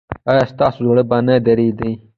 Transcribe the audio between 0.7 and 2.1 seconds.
زړه به نه دریدي؟